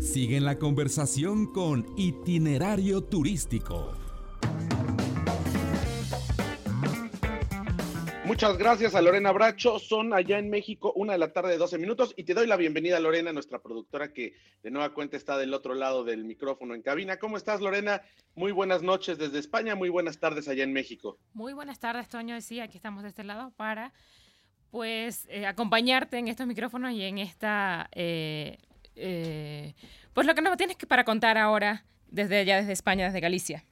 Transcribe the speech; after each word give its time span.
Sigue 0.00 0.36
en 0.36 0.44
la 0.44 0.58
conversación 0.58 1.52
con 1.52 1.86
Itinerario 1.96 3.02
Turístico. 3.02 3.92
Muchas 8.26 8.58
gracias 8.58 8.94
a 8.94 9.02
Lorena 9.02 9.32
Bracho. 9.32 9.78
Son 9.78 10.12
allá 10.12 10.38
en 10.38 10.50
México 10.50 10.92
una 10.96 11.12
de 11.12 11.18
la 11.18 11.32
tarde 11.32 11.52
de 11.52 11.58
12 11.58 11.78
minutos 11.78 12.12
y 12.16 12.24
te 12.24 12.34
doy 12.34 12.46
la 12.46 12.56
bienvenida, 12.56 13.00
Lorena, 13.00 13.32
nuestra 13.32 13.62
productora 13.62 14.12
que 14.12 14.34
de 14.62 14.70
nueva 14.70 14.92
cuenta 14.92 15.16
está 15.16 15.38
del 15.38 15.54
otro 15.54 15.74
lado 15.74 16.04
del 16.04 16.24
micrófono 16.24 16.74
en 16.74 16.82
cabina. 16.82 17.18
¿Cómo 17.18 17.36
estás, 17.36 17.60
Lorena? 17.60 18.02
Muy 18.34 18.52
buenas 18.52 18.82
noches 18.82 19.16
desde 19.16 19.38
España, 19.38 19.74
muy 19.76 19.88
buenas 19.88 20.18
tardes 20.18 20.48
allá 20.48 20.64
en 20.64 20.72
México. 20.72 21.18
Muy 21.32 21.52
buenas 21.52 21.78
tardes, 21.78 22.08
Toño. 22.08 22.40
Sí, 22.40 22.60
aquí 22.60 22.76
estamos 22.76 23.02
de 23.02 23.10
este 23.10 23.24
lado 23.24 23.52
para 23.56 23.92
pues 24.70 25.26
eh, 25.30 25.46
acompañarte 25.46 26.18
en 26.18 26.28
estos 26.28 26.46
micrófonos 26.46 26.92
y 26.92 27.02
en 27.02 27.18
esta 27.18 27.88
eh, 27.92 28.58
eh, 28.96 29.74
pues 30.12 30.26
lo 30.26 30.34
que 30.34 30.42
nos 30.42 30.56
tienes 30.56 30.76
que 30.76 30.86
para 30.86 31.04
contar 31.04 31.38
ahora 31.38 31.84
desde 32.08 32.38
allá, 32.38 32.56
desde 32.56 32.72
España, 32.72 33.06
desde 33.06 33.20
Galicia. 33.20 33.64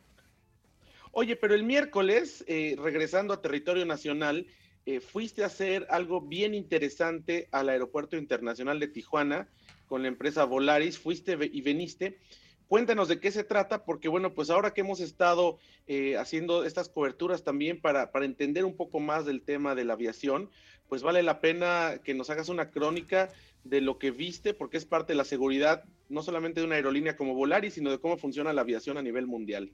Oye, 1.12 1.37
pero 1.37 1.55
el 1.55 1.62
miércoles, 1.62 2.45
eh, 2.48 2.77
regresando 2.78 3.33
a 3.33 3.41
territorio 3.41 3.87
nacional, 3.87 4.47
eh, 4.87 5.00
fuiste 5.00 5.42
a 5.42 5.47
hacer 5.47 5.87
algo 5.88 6.20
bien 6.20 6.55
interesante 6.55 7.48
al 7.52 7.69
Aeropuerto 7.69 8.16
Internacional 8.16 8.80
de 8.80 8.88
Tijuana 8.88 9.48
con 9.87 10.02
la 10.02 10.09
empresa 10.09 10.45
Volaris, 10.45 10.98
fuiste 10.98 11.38
y 11.41 11.61
veniste. 11.62 12.19
Cuéntanos 12.68 13.09
de 13.09 13.20
qué 13.20 13.30
se 13.30 13.45
trata, 13.45 13.84
porque 13.84 14.09
bueno, 14.09 14.34
pues 14.34 14.50
ahora 14.50 14.72
que 14.72 14.80
hemos 14.80 15.00
estado 15.00 15.59
eh, 15.86 16.16
haciendo 16.16 16.64
estas 16.64 16.88
coberturas 16.88 17.45
también 17.45 17.80
para, 17.80 18.10
para 18.10 18.24
entender 18.24 18.64
un 18.64 18.77
poco 18.77 19.00
más 19.00 19.27
del 19.27 19.42
tema 19.42 19.74
de 19.74 19.84
la 19.84 19.92
aviación, 19.92 20.50
pues 20.88 21.02
vale 21.02 21.22
la 21.22 21.41
pena 21.41 22.00
que 22.02 22.14
nos 22.14 22.30
hagas 22.30 22.48
una 22.48 22.70
crónica 22.70 23.30
de 23.64 23.80
lo 23.80 23.98
que 23.98 24.10
viste, 24.10 24.55
porque 24.55 24.77
es 24.77 24.84
parte 24.84 25.12
de 25.12 25.16
la 25.16 25.24
seguridad, 25.24 25.84
no 26.08 26.22
solamente 26.22 26.60
de 26.60 26.66
una 26.66 26.77
aerolínea 26.77 27.16
como 27.16 27.34
Volaris, 27.34 27.74
sino 27.74 27.91
de 27.91 27.98
cómo 27.98 28.16
funciona 28.16 28.52
la 28.52 28.60
aviación 28.60 28.98
a 28.98 29.02
nivel 29.02 29.27
mundial. 29.27 29.72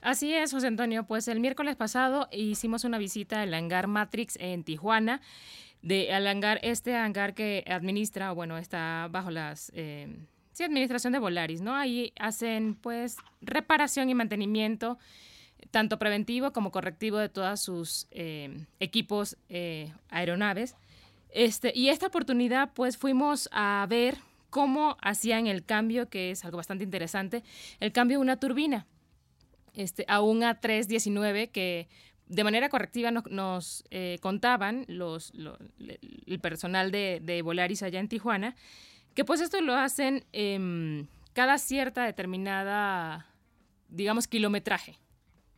Así 0.00 0.34
es, 0.34 0.52
José 0.52 0.66
Antonio. 0.66 1.06
Pues 1.06 1.28
el 1.28 1.40
miércoles 1.40 1.76
pasado 1.76 2.28
hicimos 2.30 2.84
una 2.84 2.98
visita 2.98 3.40
al 3.40 3.54
hangar 3.54 3.86
Matrix 3.86 4.36
en 4.38 4.62
Tijuana. 4.62 5.22
De, 5.80 6.12
al 6.12 6.26
hangar, 6.26 6.60
este 6.62 6.94
hangar 6.94 7.34
que 7.34 7.64
administra, 7.66 8.32
bueno, 8.32 8.58
está 8.58 9.08
bajo 9.10 9.30
las... 9.30 9.72
Eh, 9.74 10.08
sí, 10.54 10.62
administración 10.62 11.12
de 11.12 11.18
Volaris, 11.18 11.60
¿no? 11.60 11.74
Ahí 11.74 12.12
hacen, 12.18 12.76
pues, 12.76 13.18
reparación 13.42 14.08
y 14.08 14.14
mantenimiento, 14.14 14.98
tanto 15.70 15.98
preventivo 15.98 16.52
como 16.52 16.70
correctivo 16.70 17.18
de 17.18 17.28
todos 17.28 17.60
sus 17.60 18.06
eh, 18.12 18.64
equipos 18.80 19.36
eh, 19.50 19.92
aeronaves. 20.08 20.76
Este, 21.30 21.72
y 21.74 21.88
esta 21.88 22.06
oportunidad, 22.06 22.72
pues, 22.72 22.96
fuimos 22.96 23.50
a 23.52 23.84
ver 23.90 24.18
cómo 24.48 24.96
hacían 25.02 25.48
el 25.48 25.64
cambio, 25.64 26.08
que 26.08 26.30
es 26.30 26.44
algo 26.44 26.58
bastante 26.58 26.84
interesante, 26.84 27.42
el 27.80 27.92
cambio 27.92 28.18
de 28.18 28.22
una 28.22 28.38
turbina 28.38 28.86
este, 29.74 30.04
a 30.06 30.20
un 30.20 30.42
A319 30.42 31.50
que 31.50 31.88
de 32.28 32.44
manera 32.44 32.68
correctiva 32.68 33.10
nos, 33.10 33.84
eh, 33.90 34.18
contaban 34.22 34.84
los, 34.86 35.32
el 36.26 36.40
personal 36.40 36.90
de, 36.90 37.20
de, 37.22 37.42
Volaris 37.42 37.82
allá 37.82 38.00
en 38.00 38.08
Tijuana, 38.08 38.54
que 39.14 39.24
pues 39.24 39.40
esto 39.40 39.60
lo 39.60 39.74
hacen 39.74 40.24
eh, 40.32 41.06
cada 41.34 41.58
cierta 41.58 42.04
determinada, 42.04 43.26
digamos, 43.88 44.26
kilometraje, 44.28 44.96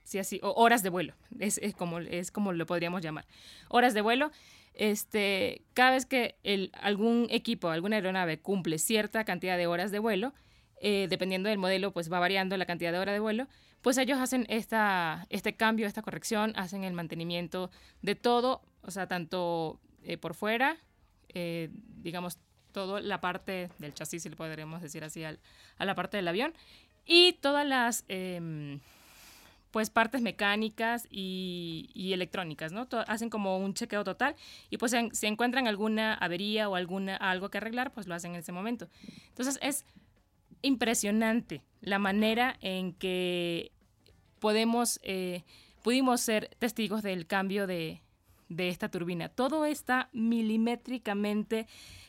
si 0.05 0.19
así, 0.19 0.41
o 0.43 0.53
horas 0.53 0.83
de 0.83 0.89
vuelo, 0.89 1.15
es, 1.39 1.59
es, 1.59 1.75
como, 1.75 1.99
es 1.99 2.31
como 2.31 2.53
lo 2.53 2.67
podríamos 2.67 3.03
llamar. 3.03 3.27
Horas 3.69 3.95
de 3.95 4.01
vuelo, 4.01 4.31
este, 4.75 5.63
cada 5.75 5.93
vez 5.93 6.07
que 6.07 6.37
el, 6.43 6.71
algún 6.81 7.27
equipo, 7.31 7.69
alguna 7.69 7.97
aeronave 7.97 8.39
cumple 8.39 8.79
cierta 8.79 9.25
cantidad 9.25 9.57
de 9.57 9.67
horas 9.67 9.91
de 9.91 9.99
vuelo, 9.99 10.33
eh, 10.81 11.07
dependiendo 11.09 11.49
del 11.49 11.59
modelo, 11.59 11.93
pues 11.93 12.13
va 12.13 12.19
variando 12.19 12.57
la 12.57 12.67
cantidad 12.67 12.93
de 12.93 12.99
horas 12.99 13.15
de 13.15 13.21
vuelo, 13.21 13.49
pues 13.83 13.99
ellos 13.99 14.19
hacen 14.19 14.47
esta, 14.49 15.27
este 15.31 15.55
cambio, 15.55 15.87
esta 15.87 16.03
corrección, 16.03 16.53
hacen 16.57 16.85
el 16.85 16.93
mantenimiento 16.93 17.71
de 18.03 18.15
todo, 18.15 18.63
o 18.83 18.91
sea, 18.91 19.07
tanto 19.07 19.81
eh, 20.03 20.19
por 20.19 20.35
fuera, 20.35 20.77
eh, 21.29 21.71
digamos, 22.03 22.39
toda 22.77 23.01
la 23.01 23.23
parte 23.23 23.71
del 23.79 23.95
chasis, 23.95 24.23
si 24.23 24.29
le 24.29 24.37
podríamos 24.37 24.83
decir 24.83 25.03
así, 25.03 25.25
al, 25.25 25.39
a 25.79 25.87
la 25.87 25.95
parte 25.95 26.19
del 26.19 26.29
avión, 26.29 26.53
y 27.07 27.33
todas 27.41 27.67
las... 27.67 28.05
Eh, 28.09 28.79
pues 29.73 29.91
partes 29.91 30.23
mecánicas 30.23 31.07
y, 31.11 31.91
y 31.93 32.15
electrónicas, 32.15 32.73
¿no? 32.73 32.89
hacen 33.09 33.29
como 33.29 33.59
un 33.59 33.75
chequeo 33.75 34.05
total 34.05 34.35
y 34.71 34.79
pues 34.79 34.93
si 34.93 35.11
se 35.13 35.27
encuentran 35.27 35.67
alguna 35.67 36.15
avería 36.15 36.71
o 36.71 36.77
alguna 36.77 37.15
algo 37.17 37.51
que 37.51 37.59
arreglar, 37.59 37.93
pues 37.93 38.07
lo 38.07 38.15
hacen 38.15 38.33
en 38.33 38.39
ese 38.39 38.53
momento. 38.53 38.89
Entonces 39.29 39.59
es 39.61 39.85
impresionante 40.63 41.63
la 41.83 41.99
manera 41.99 42.57
en 42.63 42.95
que 42.95 43.71
podemos, 44.39 44.99
eh, 45.03 45.43
pudimos 45.83 46.23
ser 46.23 46.57
testigos 46.59 47.03
del 47.03 47.27
cambio 47.27 47.67
de, 47.67 48.01
de 48.49 48.69
esta 48.69 48.89
turbina. 48.89 49.29
Todo 49.29 49.65
está 49.65 50.09
milimétricamente, 50.13 51.67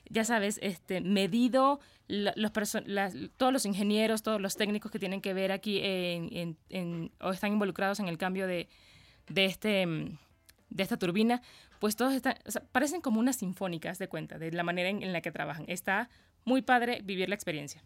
ya 0.09 0.23
sabes, 0.23 0.59
este, 0.61 1.01
medido. 1.01 1.79
los 2.07 2.51
todos 3.37 3.53
los 3.53 3.65
ingenieros, 3.65 4.23
todos 4.23 4.41
los 4.41 4.55
técnicos 4.55 4.91
que 4.91 4.99
tienen 4.99 5.21
que 5.21 5.33
ver 5.33 5.51
aquí 5.51 5.81
o 7.21 7.31
están 7.31 7.53
involucrados 7.53 7.99
en 7.99 8.07
el 8.07 8.17
cambio 8.17 8.47
de, 8.47 8.67
de, 9.27 9.45
este, 9.45 9.85
de 10.69 10.83
esta 10.83 10.97
turbina, 10.97 11.41
pues 11.79 11.95
todos 11.95 12.21
parecen 12.71 13.01
como 13.01 13.19
unas 13.19 13.37
sinfónicas 13.37 13.99
de 13.99 14.07
cuenta, 14.07 14.37
de 14.37 14.51
la 14.51 14.63
manera 14.63 14.89
en 14.89 15.13
la 15.13 15.21
que 15.21 15.31
trabajan. 15.31 15.65
Está 15.67 16.09
muy 16.45 16.61
padre 16.61 17.01
vivir 17.03 17.29
la 17.29 17.35
experiencia. 17.35 17.83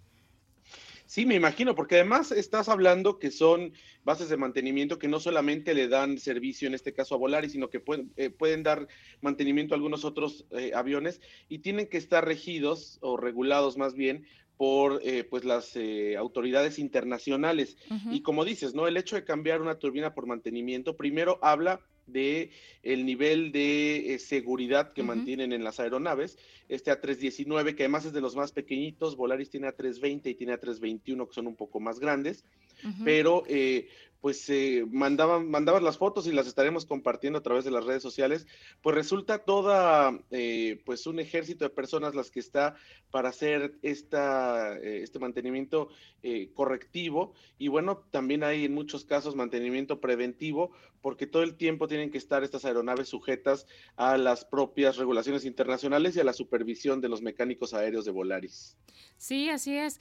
Sí, 1.11 1.25
me 1.25 1.35
imagino, 1.35 1.75
porque 1.75 1.95
además 1.95 2.31
estás 2.31 2.69
hablando 2.69 3.19
que 3.19 3.31
son 3.31 3.73
bases 4.05 4.29
de 4.29 4.37
mantenimiento 4.37 4.97
que 4.97 5.09
no 5.09 5.19
solamente 5.19 5.73
le 5.73 5.89
dan 5.89 6.17
servicio, 6.17 6.69
en 6.69 6.73
este 6.73 6.93
caso 6.93 7.15
a 7.15 7.17
Volaris, 7.17 7.51
sino 7.51 7.69
que 7.69 7.81
pueden, 7.81 8.13
eh, 8.15 8.29
pueden 8.29 8.63
dar 8.63 8.87
mantenimiento 9.19 9.73
a 9.73 9.75
algunos 9.75 10.05
otros 10.05 10.45
eh, 10.51 10.71
aviones 10.73 11.19
y 11.49 11.59
tienen 11.59 11.89
que 11.89 11.97
estar 11.97 12.23
regidos 12.23 12.97
o 13.01 13.17
regulados 13.17 13.77
más 13.77 13.93
bien 13.93 14.25
por 14.55 15.01
eh, 15.03 15.25
pues 15.25 15.43
las 15.43 15.75
eh, 15.75 16.15
autoridades 16.15 16.79
internacionales. 16.79 17.75
Uh 17.89 17.95
-huh. 17.95 18.15
Y 18.15 18.21
como 18.21 18.45
dices, 18.45 18.73
¿no? 18.73 18.87
El 18.87 18.95
hecho 18.95 19.17
de 19.17 19.25
cambiar 19.25 19.61
una 19.61 19.79
turbina 19.79 20.13
por 20.13 20.27
mantenimiento, 20.27 20.95
primero 20.95 21.39
habla 21.41 21.81
de 22.07 22.51
el 22.83 23.05
nivel 23.05 23.51
de 23.51 24.13
eh, 24.13 24.19
seguridad 24.19 24.93
que 24.93 25.01
uh 25.01 25.05
-huh. 25.05 25.07
mantienen 25.07 25.53
en 25.53 25.63
las 25.63 25.79
aeronaves. 25.79 26.37
Este 26.69 26.91
A319, 26.91 27.75
que 27.75 27.83
además 27.83 28.05
es 28.05 28.13
de 28.13 28.21
los 28.21 28.35
más 28.35 28.51
pequeñitos, 28.51 29.15
Volaris 29.15 29.49
tiene 29.49 29.67
A320 29.67 30.27
y 30.29 30.35
tiene 30.35 30.53
A321, 30.53 31.27
que 31.27 31.33
son 31.33 31.47
un 31.47 31.55
poco 31.55 31.79
más 31.79 31.99
grandes, 31.99 32.45
uh 32.83 32.87
-huh. 32.87 33.03
pero 33.03 33.43
eh, 33.47 33.87
pues 34.21 34.47
eh, 34.49 34.85
mandaban, 34.89 35.49
mandaban 35.49 35.83
las 35.83 35.97
fotos 35.97 36.27
y 36.27 36.31
las 36.31 36.47
estaremos 36.47 36.85
compartiendo 36.85 37.39
a 37.39 37.43
través 37.43 37.65
de 37.65 37.71
las 37.71 37.85
redes 37.85 38.03
sociales, 38.03 38.45
pues 38.81 38.95
resulta 38.95 39.39
toda, 39.39 40.17
eh, 40.29 40.81
pues 40.85 41.07
un 41.07 41.19
ejército 41.19 41.65
de 41.65 41.71
personas 41.71 42.13
las 42.13 42.29
que 42.29 42.39
está 42.39 42.75
para 43.09 43.29
hacer 43.29 43.73
esta, 43.81 44.77
eh, 44.77 45.01
este 45.01 45.19
mantenimiento 45.19 45.89
eh, 46.21 46.51
correctivo 46.53 47.33
y 47.57 47.67
bueno, 47.67 48.05
también 48.11 48.43
hay 48.43 48.65
en 48.65 48.73
muchos 48.73 49.05
casos 49.05 49.35
mantenimiento 49.35 49.99
preventivo 49.99 50.71
porque 51.01 51.25
todo 51.25 51.41
el 51.41 51.55
tiempo 51.55 51.87
tienen 51.87 52.11
que 52.11 52.19
estar 52.19 52.43
estas 52.43 52.63
aeronaves 52.63 53.09
sujetas 53.09 53.65
a 53.95 54.17
las 54.17 54.45
propias 54.45 54.97
regulaciones 54.97 55.45
internacionales 55.45 56.15
y 56.15 56.19
a 56.19 56.23
la 56.23 56.33
supervisión 56.33 57.01
de 57.01 57.09
los 57.09 57.23
mecánicos 57.23 57.73
aéreos 57.73 58.05
de 58.05 58.11
Volaris. 58.11 58.77
Sí, 59.17 59.49
así 59.49 59.75
es. 59.75 59.99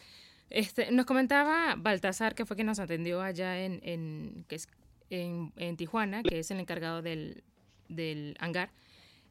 Este, 0.50 0.90
nos 0.90 1.06
comentaba 1.06 1.76
Baltasar, 1.78 2.34
que 2.34 2.44
fue 2.44 2.56
quien 2.56 2.66
nos 2.66 2.80
atendió 2.80 3.22
allá 3.22 3.64
en, 3.64 3.80
en, 3.84 4.44
que 4.48 4.56
es, 4.56 4.68
en, 5.08 5.52
en 5.56 5.76
Tijuana, 5.76 6.22
que 6.24 6.40
es 6.40 6.50
el 6.50 6.58
encargado 6.58 7.02
del, 7.02 7.44
del 7.88 8.36
hangar, 8.40 8.72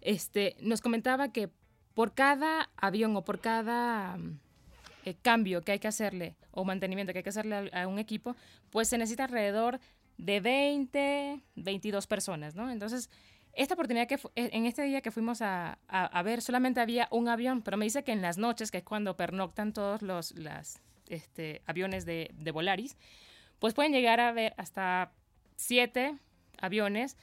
este, 0.01 0.55
nos 0.61 0.79
comentaba 0.81 1.31
que 1.33 1.49
por 1.93 2.13
cada 2.13 2.69
avión 2.77 3.15
o 3.17 3.25
por 3.25 3.41
cada 3.41 4.17
eh, 5.03 5.15
cambio 5.21 5.61
que 5.61 5.73
hay 5.73 5.79
que 5.79 5.89
hacerle 5.89 6.37
o 6.51 6.63
mantenimiento 6.63 7.11
que 7.11 7.19
hay 7.19 7.23
que 7.23 7.29
hacerle 7.29 7.69
a, 7.73 7.83
a, 7.83 7.87
un 7.87 7.99
equipo, 7.99 8.37
pues 8.69 8.87
se 8.87 8.97
necesita 8.97 9.25
alrededor 9.25 9.79
de 10.17 10.39
20, 10.39 11.41
22 11.55 12.07
personas, 12.07 12.55
¿no? 12.55 12.71
Entonces, 12.71 13.09
esta 13.53 13.73
oportunidad 13.73 14.07
que 14.07 14.19
en 14.35 14.65
este 14.65 14.83
día 14.83 15.01
que 15.01 15.11
fuimos 15.11 15.41
a, 15.41 15.79
a, 15.87 16.05
a, 16.05 16.23
ver, 16.23 16.41
solamente 16.41 16.79
había 16.79 17.09
un 17.11 17.27
avión, 17.27 17.61
pero 17.61 17.75
me 17.75 17.85
dice 17.85 18.03
que 18.03 18.13
en 18.13 18.21
las 18.21 18.37
noches, 18.37 18.71
que 18.71 18.77
es 18.77 18.83
cuando 18.83 19.17
pernoctan 19.17 19.73
todos 19.73 20.01
los, 20.01 20.31
las, 20.37 20.81
este, 21.09 21.61
aviones 21.65 22.05
de, 22.05 22.31
de 22.33 22.51
Volaris, 22.51 22.97
pues 23.59 23.73
pueden 23.73 23.91
llegar 23.91 24.19
a 24.19 24.31
ver 24.31 24.53
hasta 24.57 25.11
siete 25.55 26.15
aviones. 26.59 27.17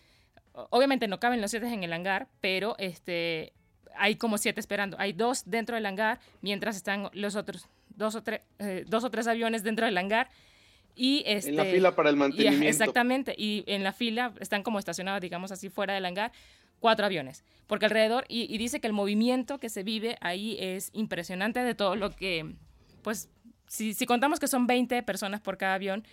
Obviamente 0.70 1.08
no 1.08 1.18
caben 1.18 1.40
los 1.40 1.50
siete 1.50 1.66
en 1.72 1.82
el 1.84 1.92
hangar, 1.92 2.28
pero 2.40 2.76
este, 2.78 3.52
hay 3.94 4.16
como 4.16 4.38
siete 4.38 4.60
esperando. 4.60 4.96
Hay 4.98 5.12
dos 5.12 5.44
dentro 5.46 5.76
del 5.76 5.86
hangar, 5.86 6.20
mientras 6.42 6.76
están 6.76 7.10
los 7.12 7.36
otros 7.36 7.68
dos 7.88 8.14
o, 8.14 8.22
tres, 8.22 8.42
eh, 8.58 8.84
dos 8.86 9.04
o 9.04 9.10
tres 9.10 9.26
aviones 9.26 9.62
dentro 9.62 9.86
del 9.86 9.96
hangar. 9.98 10.30
Y 10.94 11.22
este, 11.26 11.50
en 11.50 11.56
la 11.56 11.64
fila 11.64 11.94
para 11.94 12.10
el 12.10 12.16
mantenimiento. 12.16 12.64
Y, 12.64 12.68
exactamente. 12.68 13.34
Y 13.36 13.64
en 13.66 13.84
la 13.84 13.92
fila 13.92 14.32
están 14.40 14.62
como 14.62 14.78
estacionados, 14.78 15.20
digamos 15.20 15.52
así, 15.52 15.68
fuera 15.68 15.94
del 15.94 16.06
hangar, 16.06 16.32
cuatro 16.80 17.04
aviones. 17.04 17.44
Porque 17.66 17.86
alrededor, 17.86 18.24
y, 18.28 18.52
y 18.52 18.58
dice 18.58 18.80
que 18.80 18.86
el 18.86 18.92
movimiento 18.92 19.58
que 19.58 19.68
se 19.68 19.82
vive 19.82 20.16
ahí 20.20 20.56
es 20.58 20.90
impresionante 20.94 21.60
de 21.60 21.74
todo 21.74 21.96
lo 21.96 22.10
que, 22.10 22.54
pues, 23.02 23.28
si, 23.66 23.94
contamos 24.06 24.38
que 24.38 24.48
son 24.48 24.66
20 24.66 25.02
personas 25.02 25.40
por 25.40 25.56
cada 25.56 25.74
avión, 25.74 26.04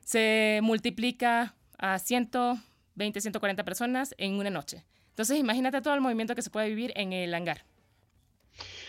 se 0.00 0.60
multiplica 0.62 1.54
a 1.78 1.98
120, 1.98 3.20
140 3.20 3.64
personas 3.64 4.14
en 4.18 4.34
una 4.34 4.50
noche. 4.50 4.84
Entonces 5.10 5.38
imagínate 5.38 5.80
todo 5.80 5.94
el 5.94 6.00
movimiento 6.00 6.34
que 6.34 6.42
se 6.42 6.50
puede 6.50 6.68
vivir 6.68 6.92
en 6.96 7.12
el 7.12 7.34
hangar. 7.34 7.64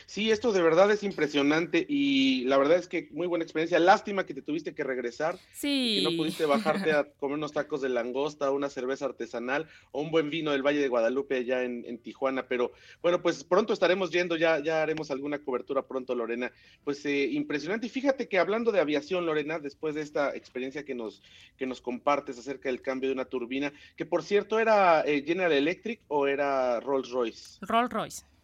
Sí, 0.06 0.32
esto 0.32 0.52
de 0.52 0.62
verdad 0.62 0.92
es 0.92 1.04
impresionante 1.04 1.86
y 1.88 2.44
la 2.46 2.58
verdad 2.58 2.78
es 2.78 2.88
que 2.88 3.10
muy 3.12 3.28
buena 3.28 3.44
experiencia. 3.44 3.80
Lástima 3.80 4.26
que 4.26 4.34
te 4.34 4.42
tuviste 4.42 4.76
que 4.76 4.84
regresar. 4.84 5.38
Sí. 5.52 6.02
Que 6.04 6.12
no 6.12 6.18
pudiste 6.18 6.46
bajarte 6.46 6.92
a 6.92 7.06
comer 7.20 7.38
unos 7.38 7.54
tacos 7.54 7.82
de 7.82 7.90
langosta, 7.90 8.52
una 8.52 8.70
cerveza 8.70 9.06
artesanal 9.06 9.68
o 9.92 10.02
un 10.02 10.12
buen 10.12 10.30
vino 10.30 10.52
del 10.52 10.66
Valle 10.66 10.80
de 10.80 10.88
Guadalupe 10.88 11.38
allá 11.38 11.64
en, 11.64 11.98
Tijuana. 12.00 12.48
Pero 12.48 12.72
bueno, 13.02 13.22
pues 13.22 13.44
pronto 13.44 13.74
estaremos 13.74 14.12
yendo, 14.12 14.36
ya, 14.38 14.60
ya 14.60 14.84
haremos 14.84 15.10
alguna 15.10 15.40
cobertura 15.40 15.88
pronto, 15.88 16.14
Lorena. 16.14 16.52
Pues 16.84 17.04
eh, 17.06 17.26
impresionante. 17.32 17.88
Y 17.88 17.90
fíjate 17.90 18.28
que 18.28 18.38
hablando 18.38 18.72
de 18.72 18.80
aviación, 18.80 19.26
Lorena, 19.26 19.60
después 19.60 19.96
de 19.96 20.02
esta 20.02 20.36
experiencia 20.36 20.86
que 20.86 20.94
nos, 20.94 21.24
que 21.58 21.66
nos 21.66 21.82
compartes 21.82 22.38
acerca 22.38 22.70
del 22.70 22.82
cambio 22.82 23.10
de 23.10 23.14
una 23.14 23.26
turbina, 23.26 23.74
que 23.96 24.06
por 24.06 24.24
cierto 24.24 24.60
era 24.60 25.02
eh, 25.02 25.24
General 25.26 25.52
Electric 25.52 26.02
o 26.08 26.28
era 26.28 26.80
Rolls 26.80 27.10
Royce. 27.10 27.58
Rolls 27.62 27.92
Royce. 27.92 28.35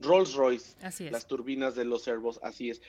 Rolls 0.00 0.34
Royce, 0.34 0.74
así 0.82 1.06
es. 1.06 1.12
las 1.12 1.26
turbinas 1.26 1.74
de 1.74 1.84
los 1.84 2.02
servos, 2.02 2.40
así 2.42 2.70
es. 2.70 2.80